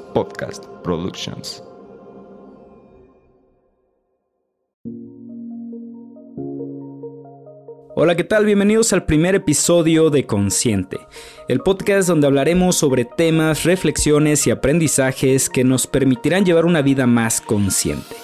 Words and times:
Podcast 0.00 0.64
Productions. 0.82 1.62
Hola, 7.94 8.16
¿qué 8.16 8.24
tal? 8.24 8.46
Bienvenidos 8.46 8.92
al 8.92 9.04
primer 9.04 9.34
episodio 9.34 10.10
de 10.10 10.26
Consciente, 10.26 10.98
el 11.48 11.60
podcast 11.60 12.08
donde 12.08 12.26
hablaremos 12.26 12.76
sobre 12.76 13.04
temas, 13.04 13.64
reflexiones 13.64 14.46
y 14.46 14.50
aprendizajes 14.50 15.50
que 15.50 15.62
nos 15.62 15.86
permitirán 15.86 16.44
llevar 16.44 16.64
una 16.64 16.82
vida 16.82 17.06
más 17.06 17.40
consciente. 17.40 18.16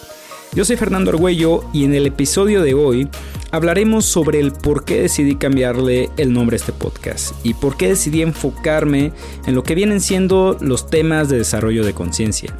Yo 0.55 0.65
soy 0.65 0.77
Fernando 0.77 1.11
Argüello 1.11 1.65
y 1.73 1.85
en 1.85 1.95
el 1.95 2.07
episodio 2.07 2.63
de 2.63 2.75
hoy 2.75 3.09
hablaremos 3.51 4.05
sobre 4.05 4.41
el 4.41 4.53
por 4.53 4.85
qué 4.85 5.03
decidí 5.03 5.37
cambiarle 5.37 6.11
el 6.17 6.33
nombre 6.33 6.57
a 6.57 6.59
este 6.59 6.73
podcast 6.73 7.35
y 7.45 7.55
por 7.55 7.77
qué 7.77 7.89
decidí 7.89 8.23
enfocarme 8.23 9.13
en 9.47 9.55
lo 9.55 9.63
que 9.63 9.75
vienen 9.75 10.01
siendo 10.01 10.57
los 10.61 10.89
temas 10.91 11.29
de 11.29 11.39
desarrollo 11.39 11.85
de 11.85 11.95
conciencia. 11.95 12.55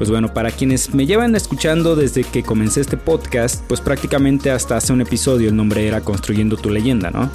Pues 0.00 0.08
bueno, 0.08 0.32
para 0.32 0.50
quienes 0.50 0.94
me 0.94 1.04
llevan 1.04 1.36
escuchando 1.36 1.94
desde 1.94 2.24
que 2.24 2.42
comencé 2.42 2.80
este 2.80 2.96
podcast, 2.96 3.62
pues 3.66 3.82
prácticamente 3.82 4.50
hasta 4.50 4.78
hace 4.78 4.94
un 4.94 5.02
episodio 5.02 5.50
el 5.50 5.56
nombre 5.56 5.86
era 5.86 6.00
Construyendo 6.00 6.56
tu 6.56 6.70
leyenda, 6.70 7.10
¿no? 7.10 7.30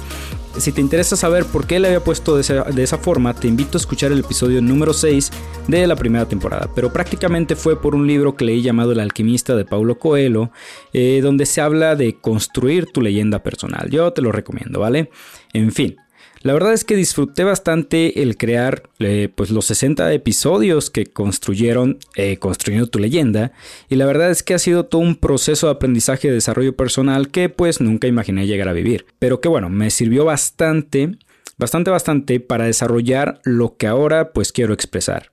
Si 0.58 0.72
te 0.72 0.80
interesa 0.80 1.14
saber 1.14 1.44
por 1.44 1.68
qué 1.68 1.78
le 1.78 1.86
había 1.86 2.02
puesto 2.02 2.34
de 2.34 2.42
esa, 2.42 2.98
forma, 2.98 3.34
te 3.34 3.46
invito 3.46 3.78
a 3.78 3.80
escuchar 3.80 4.10
el 4.10 4.18
episodio 4.18 4.60
número 4.60 4.92
6 4.92 5.30
de 5.68 5.86
la 5.86 5.94
primera 5.94 6.26
temporada. 6.26 6.68
Pero 6.74 6.92
prácticamente 6.92 7.54
fue 7.54 7.80
por 7.80 7.94
un 7.94 8.04
libro 8.04 8.34
que 8.34 8.44
leí 8.44 8.62
llamado 8.62 8.90
El 8.90 8.98
alquimista 8.98 9.54
de 9.54 9.64
Paulo 9.64 10.00
Coelho, 10.00 10.50
eh, 10.92 11.20
donde 11.22 11.46
se 11.46 11.60
habla 11.60 11.94
de 11.94 12.18
construir 12.20 12.86
tu 12.86 13.00
leyenda 13.00 13.44
personal. 13.44 13.90
Yo 13.90 14.12
te 14.12 14.22
lo 14.22 14.32
recomiendo, 14.32 14.80
¿vale? 14.80 15.10
En 15.52 15.70
fin, 15.70 15.98
la 16.46 16.52
verdad 16.52 16.72
es 16.74 16.84
que 16.84 16.94
disfruté 16.94 17.42
bastante 17.42 18.22
el 18.22 18.36
crear 18.36 18.84
eh, 19.00 19.28
pues 19.34 19.50
los 19.50 19.66
60 19.66 20.12
episodios 20.12 20.90
que 20.90 21.06
construyeron 21.06 21.98
eh, 22.14 22.36
Construyendo 22.36 22.86
tu 22.86 23.00
leyenda 23.00 23.50
y 23.88 23.96
la 23.96 24.06
verdad 24.06 24.30
es 24.30 24.44
que 24.44 24.54
ha 24.54 24.60
sido 24.60 24.86
todo 24.86 25.02
un 25.02 25.16
proceso 25.16 25.66
de 25.66 25.72
aprendizaje 25.72 26.28
y 26.28 26.30
desarrollo 26.30 26.76
personal 26.76 27.32
que 27.32 27.48
pues 27.48 27.80
nunca 27.80 28.06
imaginé 28.06 28.46
llegar 28.46 28.68
a 28.68 28.72
vivir. 28.72 29.06
Pero 29.18 29.40
que 29.40 29.48
bueno, 29.48 29.70
me 29.70 29.90
sirvió 29.90 30.24
bastante, 30.24 31.18
bastante, 31.58 31.90
bastante 31.90 32.38
para 32.38 32.66
desarrollar 32.66 33.40
lo 33.42 33.76
que 33.76 33.88
ahora 33.88 34.30
pues 34.32 34.52
quiero 34.52 34.72
expresar. 34.72 35.32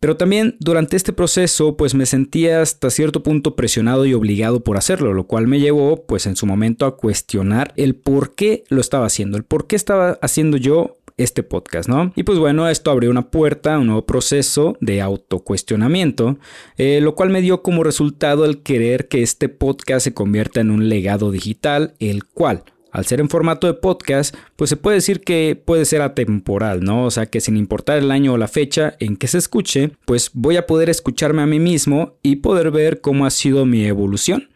Pero 0.00 0.16
también 0.16 0.56
durante 0.60 0.96
este 0.96 1.12
proceso 1.12 1.76
pues 1.76 1.94
me 1.94 2.06
sentía 2.06 2.62
hasta 2.62 2.90
cierto 2.90 3.22
punto 3.22 3.56
presionado 3.56 4.06
y 4.06 4.14
obligado 4.14 4.60
por 4.60 4.76
hacerlo, 4.76 5.12
lo 5.12 5.26
cual 5.26 5.46
me 5.46 5.60
llevó 5.60 6.06
pues 6.06 6.26
en 6.26 6.36
su 6.36 6.46
momento 6.46 6.86
a 6.86 6.96
cuestionar 6.96 7.72
el 7.76 7.94
por 7.94 8.34
qué 8.34 8.64
lo 8.68 8.80
estaba 8.80 9.06
haciendo, 9.06 9.36
el 9.36 9.44
por 9.44 9.66
qué 9.66 9.76
estaba 9.76 10.18
haciendo 10.22 10.56
yo 10.56 10.98
este 11.18 11.42
podcast, 11.42 11.88
¿no? 11.88 12.12
Y 12.14 12.22
pues 12.22 12.38
bueno, 12.38 12.68
esto 12.68 12.90
abrió 12.90 13.10
una 13.10 13.30
puerta 13.30 13.74
a 13.74 13.78
un 13.78 13.88
nuevo 13.88 14.06
proceso 14.06 14.76
de 14.80 15.02
autocuestionamiento, 15.02 16.38
eh, 16.76 17.00
lo 17.02 17.14
cual 17.14 17.30
me 17.30 17.42
dio 17.42 17.62
como 17.62 17.82
resultado 17.82 18.44
el 18.44 18.62
querer 18.62 19.08
que 19.08 19.22
este 19.22 19.48
podcast 19.48 20.04
se 20.04 20.14
convierta 20.14 20.60
en 20.60 20.70
un 20.70 20.88
legado 20.88 21.32
digital, 21.32 21.94
el 21.98 22.24
cual 22.24 22.62
al 22.90 23.06
ser 23.06 23.20
en 23.20 23.28
formato 23.28 23.66
de 23.66 23.74
podcast, 23.74 24.34
pues 24.56 24.70
se 24.70 24.76
puede 24.76 24.96
decir 24.96 25.20
que 25.20 25.60
puede 25.62 25.84
ser 25.84 26.02
atemporal, 26.02 26.82
¿no? 26.82 27.04
O 27.04 27.10
sea 27.10 27.26
que 27.26 27.40
sin 27.40 27.56
importar 27.56 27.98
el 27.98 28.10
año 28.10 28.32
o 28.32 28.38
la 28.38 28.48
fecha 28.48 28.96
en 29.00 29.16
que 29.16 29.28
se 29.28 29.38
escuche, 29.38 29.90
pues 30.04 30.30
voy 30.34 30.56
a 30.56 30.66
poder 30.66 30.90
escucharme 30.90 31.42
a 31.42 31.46
mí 31.46 31.60
mismo 31.60 32.14
y 32.22 32.36
poder 32.36 32.70
ver 32.70 33.00
cómo 33.00 33.26
ha 33.26 33.30
sido 33.30 33.66
mi 33.66 33.84
evolución 33.84 34.48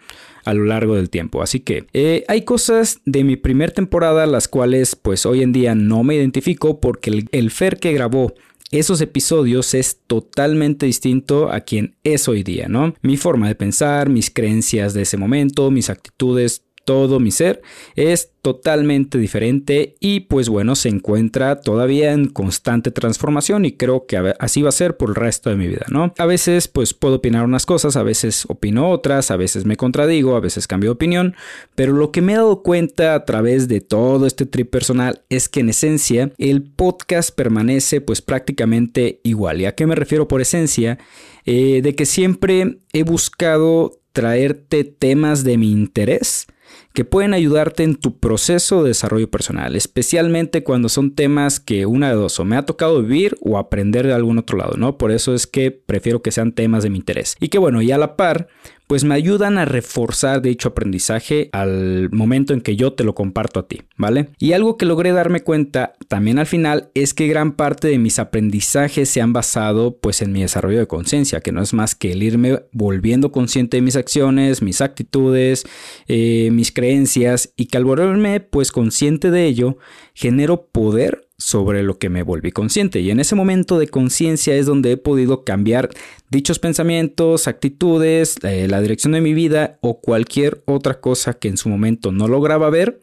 a 0.45 0.55
lo 0.55 0.65
largo 0.65 0.97
del 0.97 1.11
tiempo. 1.11 1.43
Así 1.43 1.61
que 1.61 1.87
eh, 1.93 2.25
hay 2.29 2.43
cosas 2.43 3.01
de 3.05 3.25
mi 3.25 3.37
primer 3.37 3.71
temporada 3.71 4.27
las 4.27 4.49
cuales 4.49 4.97
pues 4.97 5.27
hoy 5.27 5.43
en 5.43 5.53
día 5.53 5.75
no 5.75 6.03
me 6.03 6.17
identifico 6.17 6.81
porque 6.81 7.11
el, 7.11 7.29
el 7.33 7.51
Fer 7.51 7.79
que 7.79 7.93
grabó 7.93 8.35
esos 8.73 9.03
episodios 9.03 9.75
es 9.75 10.01
totalmente 10.07 10.87
distinto 10.87 11.53
a 11.53 11.61
quien 11.61 11.95
es 12.05 12.27
hoy 12.27 12.43
día, 12.43 12.69
¿no? 12.69 12.95
Mi 13.03 13.19
forma 13.19 13.47
de 13.47 13.55
pensar, 13.55 14.09
mis 14.09 14.31
creencias 14.31 14.95
de 14.95 15.03
ese 15.03 15.19
momento, 15.19 15.71
mis 15.71 15.91
actitudes, 15.91 16.63
todo 16.85 17.21
mi 17.21 17.31
ser 17.31 17.63
es 17.95 18.33
totalmente 18.43 19.19
diferente 19.19 19.95
y 20.01 20.21
pues 20.21 20.49
bueno, 20.49 20.75
se 20.75 20.89
encuentra 20.89 21.61
todavía 21.61 22.13
en 22.13 22.29
constante 22.29 22.91
transformación 22.91 23.65
y 23.65 23.73
creo 23.73 24.07
que 24.07 24.35
así 24.41 24.63
va 24.63 24.71
a 24.71 24.73
ser 24.73 24.97
por 24.97 25.11
el 25.11 25.15
resto 25.15 25.49
de 25.49 25.57
mi 25.57 25.69
vida, 25.69 25.87
¿no? 25.91 26.13
A 26.19 26.27
veces 26.27 26.67
pues 26.67 26.93
puedo 26.93 27.17
opinar 27.17 27.45
unas 27.45 27.67
cosas, 27.67 27.97
a 27.97 28.03
veces 28.03 28.45
opino 28.49 28.91
otras, 28.91 29.31
a 29.31 29.37
veces 29.37 29.65
me 29.65 29.77
contradigo, 29.77 30.35
a 30.35 30.41
veces 30.41 30.67
cambio 30.67 30.91
de 30.91 30.95
opinión, 30.95 31.37
pero 31.77 31.93
lo 31.93 32.11
que 32.11 32.21
me 32.21 32.33
he 32.33 32.37
dado 32.37 32.63
cuenta 32.63 33.15
a 33.15 33.25
través 33.25 33.69
de 33.69 33.81
todo 33.81 34.27
este 34.27 34.45
trip 34.45 34.71
personal 34.71 35.23
es 35.29 35.49
que 35.49 35.61
en 35.61 35.69
esencia 35.69 36.33
el 36.39 36.65
podcast 36.65 37.31
permanece 37.35 38.01
pues 38.01 38.23
prácticamente 38.23 39.21
igual. 39.23 39.61
¿Y 39.61 39.67
a 39.67 39.75
qué 39.77 39.87
me 39.87 39.95
refiero 39.95 40.27
por 40.27 40.41
esencia? 40.41 40.99
Eh, 41.45 41.81
de 41.83 41.95
que 41.95 42.07
siempre 42.07 42.79
he 42.93 43.05
buscado 43.05 44.01
traerte 44.13 44.85
temas 44.85 45.45
de 45.45 45.59
mi 45.59 45.71
interés 45.73 46.47
que 46.93 47.05
pueden 47.05 47.35
ayudarte 47.35 47.83
en 47.83 47.97
tu 47.97 48.19
proceso 48.19 48.83
de 48.83 48.89
desarrollo 48.89 49.31
personal, 49.31 49.77
especialmente 49.77 50.63
cuando 50.63 50.89
son 50.89 51.15
temas 51.15 51.61
que 51.61 51.87
una 51.87 52.09
de 52.09 52.17
dos 52.17 52.39
o 52.39 52.45
me 52.45 52.57
ha 52.57 52.67
tocado 52.67 53.03
vivir 53.03 53.37
o 53.41 53.59
aprender 53.59 54.07
de 54.07 54.13
algún 54.13 54.39
otro 54.39 54.59
lado, 54.59 54.77
¿no? 54.77 54.99
Por 54.99 55.11
eso 55.11 55.35
es 55.35 55.47
que 55.47 55.71
prefiero 55.71 56.23
que 56.23 56.33
sean 56.33 56.53
temas 56.53 56.83
de 56.83 56.91
mi 56.91 56.99
interés. 56.99 57.37
Y 57.41 57.49
que 57.49 57.59
bueno, 57.59 57.83
y 57.83 57.93
a 57.93 57.99
la 57.99 58.17
par, 58.17 58.49
pues 58.93 59.05
me 59.05 59.15
ayudan 59.15 59.57
a 59.57 59.65
reforzar 59.65 60.43
dicho 60.43 60.69
aprendizaje 60.69 61.49
al 61.53 62.11
momento 62.13 62.53
en 62.53 62.61
que 62.61 62.77
yo 62.77 62.93
te 62.93 63.05
lo 63.05 63.15
comparto 63.15 63.61
a 63.61 63.67
ti, 63.67 63.81
¿vale? 63.97 64.29
Y 64.39 64.53
algo 64.53 64.77
que 64.77 64.85
logré 64.85 65.13
darme 65.13 65.41
cuenta 65.41 65.95
también 66.09 66.39
al 66.39 66.45
final 66.45 66.91
es 66.93 67.15
que 67.15 67.27
gran 67.27 67.53
parte 67.53 67.89
de 67.89 67.99
mis 67.99 68.19
aprendizajes 68.19 69.09
se 69.09 69.23
han 69.23 69.33
basado 69.33 69.97
pues 69.97 70.21
en 70.21 70.33
mi 70.33 70.43
desarrollo 70.43 70.79
de 70.79 70.87
conciencia, 70.89 71.41
que 71.41 71.53
no 71.53 71.63
es 71.63 71.73
más 71.73 71.95
que 71.95 72.13
el 72.13 72.23
irme 72.23 72.65
volviendo 72.73 73.33
consciente 73.33 73.79
de 73.79 73.81
mis 73.81 73.97
acciones, 73.97 74.61
mis 74.61 74.83
actitudes, 74.83 75.65
eh, 76.07 76.51
mis 76.53 76.71
creencias 76.71 77.55
y 77.57 77.69
que 77.69 77.79
al 77.79 77.87
volverme 77.87 78.41
pues 78.41 78.73
consciente 78.73 79.31
de 79.31 79.47
ello 79.47 79.79
genero 80.13 80.67
poder 80.67 81.31
sobre 81.43 81.83
lo 81.83 81.99
que 81.99 82.09
me 82.09 82.23
volví 82.23 82.53
consciente. 82.53 83.01
Y 83.01 83.11
en 83.11 83.21
ese 83.21 83.35
momento 83.35 83.79
de 83.79 83.89
conciencia 83.89 84.55
es 84.55 84.67
donde 84.67 84.93
he 84.93 84.97
podido 84.97 85.45
cambiar 85.45 85.91
dichos 86.31 86.59
pensamientos, 86.59 87.49
actitudes, 87.49 88.37
eh, 88.43 88.69
la 88.69 88.81
dirección 88.81 89.13
de 89.13 89.21
mi 89.21 89.35
vida 89.35 89.79
o 89.81 90.01
cualquier 90.01 90.63
otra 90.67 91.01
cosa 91.01 91.35
que 91.35 91.49
en 91.49 91.57
su 91.57 91.69
momento 91.69 92.13
no 92.13 92.29
lograba 92.29 92.71
ver 92.71 93.01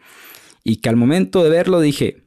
y 0.64 0.78
que 0.78 0.90
al 0.90 0.96
momento 0.96 1.44
de 1.44 1.50
verlo 1.50 1.82
dije, 1.82 2.24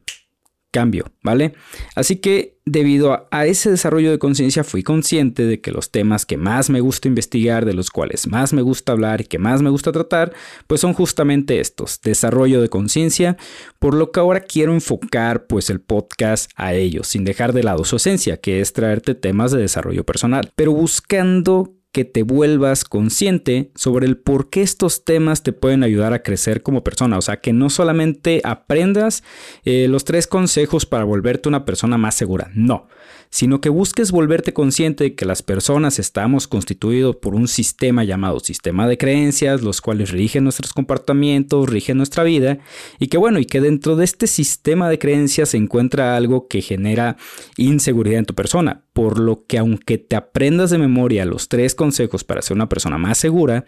cambio, 0.72 1.12
¿vale? 1.22 1.54
Así 1.94 2.16
que 2.16 2.58
debido 2.64 3.28
a, 3.30 3.46
ese 3.46 3.70
desarrollo 3.70 4.10
de 4.10 4.18
conciencia 4.18 4.64
fui 4.64 4.82
consciente 4.82 5.44
de 5.44 5.60
que 5.60 5.70
los 5.70 5.90
temas 5.90 6.24
que 6.26 6.36
más 6.36 6.70
me 6.70 6.80
gusta 6.80 7.08
investigar, 7.08 7.64
de 7.64 7.74
los 7.74 7.90
cuales 7.90 8.26
más 8.26 8.52
me 8.52 8.62
gusta 8.62 8.92
hablar 8.92 9.20
y 9.20 9.24
que 9.24 9.38
más 9.38 9.62
me 9.62 9.70
gusta 9.70 9.92
tratar, 9.92 10.32
pues 10.66 10.80
son 10.80 10.94
justamente 10.94 11.60
estos, 11.60 12.00
desarrollo 12.00 12.60
de 12.60 12.68
conciencia, 12.68 13.36
por 13.78 13.94
lo 13.94 14.10
que 14.10 14.20
ahora 14.20 14.40
quiero 14.40 14.72
enfocar 14.72 15.46
pues 15.46 15.70
el 15.70 15.80
podcast 15.80 16.50
a 16.56 16.74
ellos, 16.74 17.06
sin 17.06 17.24
dejar 17.24 17.52
de 17.52 17.62
lado 17.62 17.84
su 17.84 17.96
esencia, 17.96 18.38
que 18.38 18.60
es 18.60 18.72
traerte 18.72 19.14
temas 19.14 19.52
de 19.52 19.60
desarrollo 19.60 20.04
personal, 20.04 20.52
pero 20.56 20.72
buscando 20.72 21.81
que 21.92 22.04
te 22.06 22.22
vuelvas 22.22 22.84
consciente 22.84 23.70
sobre 23.74 24.06
el 24.06 24.16
por 24.16 24.48
qué 24.48 24.62
estos 24.62 25.04
temas 25.04 25.42
te 25.42 25.52
pueden 25.52 25.84
ayudar 25.84 26.14
a 26.14 26.22
crecer 26.22 26.62
como 26.62 26.82
persona. 26.82 27.18
O 27.18 27.22
sea, 27.22 27.40
que 27.40 27.52
no 27.52 27.68
solamente 27.68 28.40
aprendas 28.44 29.22
eh, 29.64 29.86
los 29.88 30.04
tres 30.04 30.26
consejos 30.26 30.86
para 30.86 31.04
volverte 31.04 31.50
una 31.50 31.66
persona 31.66 31.98
más 31.98 32.14
segura. 32.14 32.50
No, 32.54 32.88
sino 33.32 33.60
que 33.60 33.70
busques 33.70 34.10
volverte 34.10 34.52
consciente 34.52 35.04
de 35.04 35.14
que 35.14 35.24
las 35.26 35.42
personas 35.42 35.98
estamos 35.98 36.48
constituidos 36.48 37.16
por 37.16 37.34
un 37.34 37.48
sistema 37.48 38.04
llamado 38.04 38.40
sistema 38.40 38.86
de 38.86 38.98
creencias, 38.98 39.62
los 39.62 39.80
cuales 39.80 40.10
rigen 40.10 40.44
nuestros 40.44 40.72
comportamientos, 40.72 41.68
rigen 41.68 41.96
nuestra 41.96 42.24
vida, 42.24 42.58
y 42.98 43.08
que 43.08 43.18
bueno, 43.18 43.38
y 43.38 43.46
que 43.46 43.60
dentro 43.60 43.96
de 43.96 44.04
este 44.04 44.26
sistema 44.26 44.88
de 44.88 44.98
creencias 44.98 45.50
se 45.50 45.56
encuentra 45.56 46.16
algo 46.16 46.46
que 46.46 46.60
genera 46.60 47.16
inseguridad 47.56 48.18
en 48.18 48.26
tu 48.26 48.34
persona, 48.34 48.84
por 48.92 49.18
lo 49.18 49.46
que 49.46 49.58
aunque 49.58 49.98
te 49.98 50.16
aprendas 50.16 50.70
de 50.70 50.78
memoria 50.78 51.24
los 51.24 51.48
tres 51.48 51.74
consejos 51.74 52.24
para 52.24 52.42
ser 52.42 52.56
una 52.56 52.68
persona 52.68 52.98
más 52.98 53.18
segura, 53.18 53.64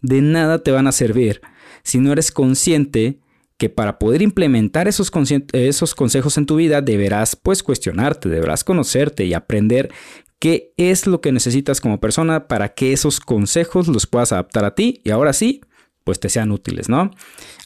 de 0.00 0.20
nada 0.22 0.62
te 0.62 0.70
van 0.70 0.86
a 0.86 0.92
servir 0.92 1.40
si 1.82 1.98
no 1.98 2.12
eres 2.12 2.30
consciente 2.32 3.18
que 3.56 3.68
para 3.68 3.98
poder 3.98 4.22
implementar 4.22 4.86
esos, 4.86 5.10
consejos 5.10 6.38
en 6.38 6.46
tu 6.46 6.56
vida 6.56 6.80
deberás 6.80 7.34
pues 7.34 7.62
cuestionarte, 7.62 8.28
deberás 8.28 8.62
conocerte 8.62 9.24
y 9.24 9.34
aprender 9.34 9.90
qué 10.38 10.72
es 10.76 11.06
lo 11.06 11.20
que 11.20 11.32
necesitas 11.32 11.80
como 11.80 11.98
persona 11.98 12.46
para 12.46 12.74
que 12.74 12.92
esos 12.92 13.18
consejos 13.20 13.88
los 13.88 14.06
puedas 14.06 14.32
adaptar 14.32 14.64
a 14.64 14.74
ti 14.76 15.00
y 15.02 15.10
ahora 15.10 15.32
sí, 15.32 15.62
pues 16.04 16.20
te 16.20 16.28
sean 16.28 16.52
útiles, 16.52 16.88
¿no? 16.88 17.10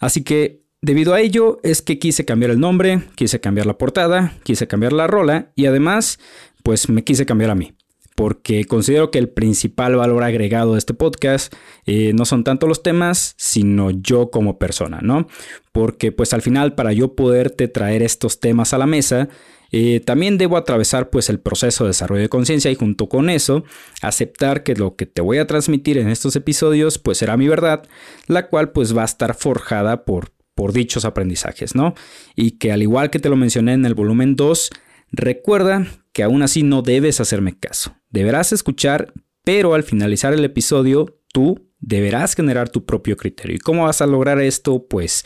Así 0.00 0.22
que 0.22 0.62
debido 0.80 1.12
a 1.12 1.20
ello 1.20 1.60
es 1.62 1.82
que 1.82 1.98
quise 1.98 2.24
cambiar 2.24 2.50
el 2.50 2.60
nombre, 2.60 3.02
quise 3.14 3.40
cambiar 3.40 3.66
la 3.66 3.76
portada, 3.76 4.32
quise 4.44 4.66
cambiar 4.66 4.94
la 4.94 5.06
rola 5.06 5.52
y 5.56 5.66
además 5.66 6.18
pues 6.62 6.88
me 6.88 7.04
quise 7.04 7.26
cambiar 7.26 7.50
a 7.50 7.54
mí 7.54 7.72
porque 8.14 8.64
considero 8.66 9.10
que 9.10 9.18
el 9.18 9.28
principal 9.28 9.96
valor 9.96 10.22
agregado 10.22 10.72
de 10.72 10.78
este 10.78 10.94
podcast 10.94 11.52
eh, 11.86 12.12
no 12.14 12.24
son 12.24 12.44
tanto 12.44 12.66
los 12.66 12.82
temas, 12.82 13.34
sino 13.38 13.90
yo 13.90 14.30
como 14.30 14.58
persona, 14.58 15.00
¿no? 15.02 15.26
Porque 15.72 16.12
pues 16.12 16.34
al 16.34 16.42
final 16.42 16.74
para 16.74 16.92
yo 16.92 17.14
poderte 17.14 17.68
traer 17.68 18.02
estos 18.02 18.40
temas 18.40 18.72
a 18.74 18.78
la 18.78 18.86
mesa, 18.86 19.28
Eh, 19.74 20.00
también 20.00 20.36
debo 20.36 20.58
atravesar 20.58 21.08
pues 21.08 21.30
el 21.30 21.40
proceso 21.40 21.84
de 21.84 21.88
desarrollo 21.88 22.20
de 22.20 22.28
conciencia 22.28 22.70
y 22.70 22.74
junto 22.74 23.08
con 23.08 23.30
eso 23.30 23.64
aceptar 24.02 24.64
que 24.64 24.74
lo 24.74 24.96
que 24.96 25.06
te 25.06 25.22
voy 25.22 25.38
a 25.38 25.46
transmitir 25.46 25.96
en 25.96 26.08
estos 26.08 26.36
episodios 26.36 26.98
pues 26.98 27.16
será 27.16 27.38
mi 27.38 27.48
verdad, 27.48 27.88
la 28.26 28.48
cual 28.48 28.72
pues 28.72 28.94
va 28.94 29.00
a 29.00 29.06
estar 29.06 29.34
forjada 29.34 30.04
por, 30.04 30.32
por 30.54 30.74
dichos 30.74 31.06
aprendizajes, 31.06 31.74
¿no? 31.74 31.94
Y 32.36 32.58
que 32.58 32.70
al 32.70 32.82
igual 32.82 33.08
que 33.08 33.18
te 33.18 33.30
lo 33.30 33.36
mencioné 33.36 33.72
en 33.72 33.86
el 33.86 33.94
volumen 33.94 34.36
2, 34.36 34.68
recuerda 35.10 35.86
que 36.12 36.22
aún 36.22 36.42
así 36.42 36.62
no 36.62 36.82
debes 36.82 37.20
hacerme 37.20 37.58
caso. 37.58 37.96
Deberás 38.10 38.52
escuchar, 38.52 39.12
pero 39.44 39.74
al 39.74 39.82
finalizar 39.82 40.32
el 40.32 40.44
episodio 40.44 41.18
tú 41.32 41.72
deberás 41.82 42.34
generar 42.34 42.68
tu 42.68 42.86
propio 42.86 43.16
criterio. 43.16 43.56
¿Y 43.56 43.58
cómo 43.58 43.84
vas 43.84 44.00
a 44.00 44.06
lograr 44.06 44.40
esto? 44.40 44.86
Pues, 44.86 45.24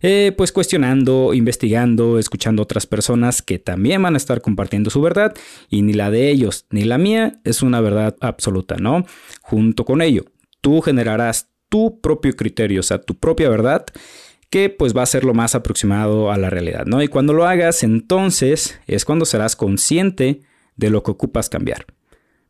eh, 0.00 0.32
pues 0.36 0.52
cuestionando, 0.52 1.34
investigando, 1.34 2.18
escuchando 2.18 2.62
a 2.62 2.64
otras 2.64 2.86
personas 2.86 3.42
que 3.42 3.58
también 3.58 4.02
van 4.02 4.14
a 4.14 4.16
estar 4.16 4.40
compartiendo 4.40 4.88
su 4.90 5.02
verdad 5.02 5.36
y 5.68 5.82
ni 5.82 5.92
la 5.92 6.10
de 6.10 6.30
ellos 6.30 6.66
ni 6.70 6.84
la 6.84 6.98
mía 6.98 7.40
es 7.44 7.62
una 7.62 7.80
verdad 7.80 8.16
absoluta, 8.20 8.76
¿no? 8.76 9.04
Junto 9.42 9.84
con 9.84 10.00
ello, 10.00 10.24
tú 10.62 10.80
generarás 10.80 11.50
tu 11.68 12.00
propio 12.00 12.34
criterio, 12.34 12.80
o 12.80 12.82
sea, 12.82 13.02
tu 13.02 13.18
propia 13.18 13.50
verdad 13.50 13.84
que 14.50 14.70
pues 14.70 14.96
va 14.96 15.02
a 15.02 15.06
ser 15.06 15.24
lo 15.24 15.34
más 15.34 15.54
aproximado 15.54 16.32
a 16.32 16.38
la 16.38 16.50
realidad, 16.50 16.86
¿no? 16.86 17.02
Y 17.02 17.08
cuando 17.08 17.32
lo 17.32 17.46
hagas, 17.46 17.82
entonces 17.82 18.80
es 18.86 19.04
cuando 19.04 19.24
serás 19.24 19.56
consciente 19.56 20.40
de 20.76 20.90
lo 20.90 21.02
que 21.02 21.10
ocupas 21.10 21.48
cambiar. 21.48 21.86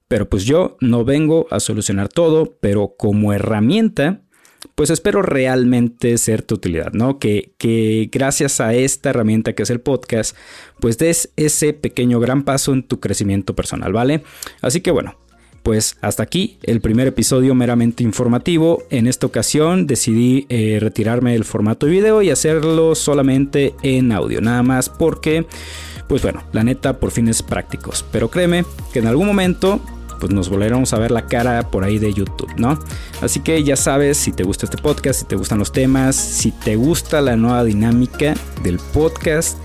Pero 0.07 0.29
pues 0.29 0.45
yo 0.45 0.77
no 0.81 1.05
vengo 1.05 1.47
a 1.51 1.61
solucionar 1.61 2.09
todo, 2.09 2.57
pero 2.61 2.95
como 2.97 3.33
herramienta, 3.33 4.23
pues 4.75 4.91
espero 4.91 5.23
realmente 5.23 6.17
ser 6.19 6.43
tu 6.43 6.55
utilidad, 6.55 6.93
¿no? 6.93 7.19
Que, 7.19 7.53
que 7.59 8.09
gracias 8.11 8.61
a 8.61 8.75
esta 8.75 9.11
herramienta 9.11 9.53
que 9.53 9.65
es 9.65 9.71
el 9.71 9.81
podcast, 9.81 10.37
pues 10.81 10.99
des 10.99 11.33
ese 11.37 11.73
pequeño 11.73 12.21
gran 12.21 12.45
paso 12.45 12.73
en 12.73 12.85
tu 12.85 13.01
crecimiento 13.01 13.55
personal, 13.55 13.93
¿vale? 13.93 14.23
Así 14.63 14.81
que 14.81 14.91
bueno, 14.91 15.17
pues 15.69 15.99
hasta 16.01 16.23
aquí 16.23 16.57
el 16.63 16.81
primer 16.81 17.09
episodio 17.09 17.55
meramente 17.55 18.03
informativo. 18.03 18.85
En 18.89 19.07
esta 19.07 19.27
ocasión 19.27 19.87
decidí 19.87 20.47
eh, 20.49 20.79
retirarme 20.81 21.33
del 21.33 21.45
formato 21.45 21.85
de 21.85 21.93
video 21.93 22.23
y 22.23 22.31
hacerlo 22.31 22.95
solamente 22.95 23.75
en 23.83 24.11
audio, 24.13 24.41
nada 24.41 24.63
más 24.63 24.89
porque, 24.89 25.45
pues 26.09 26.23
bueno, 26.23 26.43
la 26.53 26.65
neta 26.65 26.99
por 26.99 27.11
fines 27.11 27.43
prácticos. 27.43 28.03
Pero 28.11 28.31
créeme 28.31 28.65
que 28.95 29.01
en 29.01 29.09
algún 29.09 29.27
momento 29.27 29.79
pues 30.19 30.33
nos 30.33 30.49
volveremos 30.49 30.95
a 30.95 30.99
ver 30.99 31.11
la 31.11 31.27
cara 31.27 31.71
por 31.71 31.85
ahí 31.85 31.99
de 31.99 32.15
YouTube, 32.15 32.55
¿no? 32.57 32.79
Así 33.21 33.41
que 33.41 33.63
ya 33.63 33.77
sabes, 33.77 34.17
si 34.17 34.33
te 34.33 34.45
gusta 34.45 34.65
este 34.65 34.79
podcast, 34.79 35.21
si 35.21 35.27
te 35.27 35.37
gustan 35.37 35.59
los 35.59 35.71
temas, 35.71 36.17
si 36.17 36.51
te 36.51 36.77
gusta 36.77 37.21
la 37.21 37.37
nueva 37.37 37.63
dinámica 37.63 38.33
del 38.63 38.79
podcast, 38.79 39.59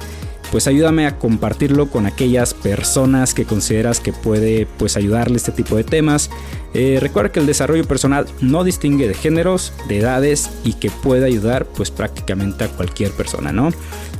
pues 0.54 0.68
ayúdame 0.68 1.08
a 1.08 1.18
compartirlo 1.18 1.90
con 1.90 2.06
aquellas 2.06 2.54
personas 2.54 3.34
que 3.34 3.44
consideras 3.44 4.00
que 4.00 4.14
puede 4.14 4.68
pues 4.78 4.98
ayudarle 4.98 5.38
este 5.38 5.52
tipo 5.52 5.76
de 5.76 5.84
temas. 5.84 6.30
Eh, 6.76 7.00
recuerda 7.02 7.32
que 7.32 7.40
el 7.40 7.48
desarrollo 7.48 7.86
personal 7.86 8.28
no 8.40 8.64
distingue 8.64 9.08
de 9.08 9.16
géneros, 9.16 9.74
de 9.88 9.98
edades 9.98 10.52
y 10.64 10.74
que 10.74 10.92
puede 10.92 11.26
ayudar 11.26 11.66
pues 11.66 11.90
prácticamente 11.90 12.66
a 12.66 12.68
cualquier 12.68 13.10
persona, 13.14 13.52
¿no? 13.52 13.72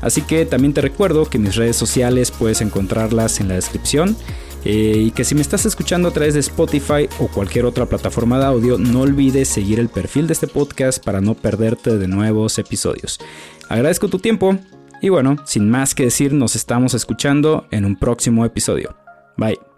Así 0.02 0.24
que 0.24 0.48
también 0.48 0.74
te 0.74 0.82
recuerdo 0.82 1.30
que 1.30 1.38
mis 1.38 1.56
redes 1.56 1.76
sociales 1.76 2.32
puedes 2.32 2.62
encontrarlas 2.62 3.40
en 3.40 3.48
la 3.48 3.54
descripción. 3.54 4.18
Eh, 4.66 4.96
y 4.98 5.12
que 5.12 5.26
si 5.26 5.36
me 5.36 5.42
estás 5.42 5.68
escuchando 5.68 6.08
a 6.08 6.14
través 6.14 6.34
de 6.34 6.40
Spotify 6.40 7.08
o 7.20 7.28
cualquier 7.28 7.66
otra 7.66 7.86
plataforma 7.86 8.40
de 8.40 8.46
audio, 8.46 8.80
no 8.80 9.02
olvides 9.02 9.50
seguir 9.50 9.80
el 9.80 9.90
perfil 9.90 10.26
de 10.26 10.34
este 10.34 10.48
podcast 10.48 11.04
para 11.04 11.22
no 11.22 11.36
perderte 11.36 12.00
de 12.00 12.08
nuevos 12.08 12.58
episodios. 12.58 13.20
Agradezco 13.70 14.08
tu 14.08 14.18
tiempo 14.18 14.58
y 15.04 15.10
bueno, 15.10 15.36
sin 15.44 15.70
más 15.70 15.94
que 15.94 16.06
decir, 16.06 16.32
nos 16.32 16.56
estamos 16.56 16.94
escuchando 16.94 17.68
en 17.72 17.84
un 17.84 17.98
próximo 17.98 18.46
episodio. 18.46 18.96
Bye. 19.36 19.73